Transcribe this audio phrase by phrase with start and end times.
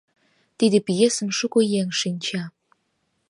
[0.57, 2.43] Тиде пьесым шуко еҥ шинча.